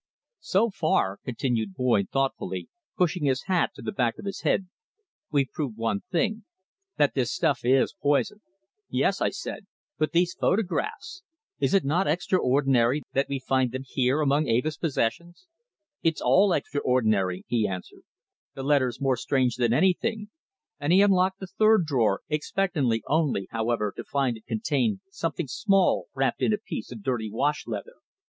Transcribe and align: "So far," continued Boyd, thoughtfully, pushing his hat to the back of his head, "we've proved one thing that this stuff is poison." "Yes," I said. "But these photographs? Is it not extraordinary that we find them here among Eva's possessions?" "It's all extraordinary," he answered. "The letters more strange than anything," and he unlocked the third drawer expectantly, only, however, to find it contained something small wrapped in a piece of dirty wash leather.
"So 0.39 0.71
far," 0.71 1.19
continued 1.23 1.75
Boyd, 1.75 2.09
thoughtfully, 2.09 2.69
pushing 2.97 3.25
his 3.25 3.43
hat 3.43 3.69
to 3.75 3.83
the 3.83 3.91
back 3.91 4.17
of 4.17 4.25
his 4.25 4.41
head, 4.41 4.67
"we've 5.29 5.51
proved 5.51 5.77
one 5.77 6.01
thing 6.11 6.43
that 6.97 7.13
this 7.13 7.31
stuff 7.31 7.59
is 7.63 7.93
poison." 8.01 8.41
"Yes," 8.89 9.21
I 9.21 9.29
said. 9.29 9.67
"But 9.99 10.11
these 10.11 10.33
photographs? 10.33 11.21
Is 11.59 11.75
it 11.75 11.85
not 11.85 12.07
extraordinary 12.07 13.03
that 13.13 13.29
we 13.29 13.37
find 13.37 13.71
them 13.71 13.83
here 13.85 14.21
among 14.21 14.47
Eva's 14.47 14.75
possessions?" 14.75 15.45
"It's 16.01 16.19
all 16.19 16.51
extraordinary," 16.51 17.43
he 17.47 17.67
answered. 17.67 18.01
"The 18.55 18.63
letters 18.63 18.99
more 18.99 19.15
strange 19.17 19.57
than 19.57 19.71
anything," 19.71 20.31
and 20.79 20.91
he 20.91 21.03
unlocked 21.03 21.39
the 21.39 21.45
third 21.45 21.85
drawer 21.85 22.21
expectantly, 22.27 23.03
only, 23.05 23.49
however, 23.51 23.93
to 23.97 24.03
find 24.03 24.35
it 24.35 24.47
contained 24.47 25.01
something 25.11 25.45
small 25.47 26.07
wrapped 26.15 26.41
in 26.41 26.53
a 26.53 26.57
piece 26.57 26.91
of 26.91 27.03
dirty 27.03 27.29
wash 27.31 27.67
leather. 27.67 27.97